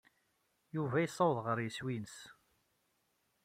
[0.75, 2.17] Yuba yessaweḍ ɣer yeswi-nnes.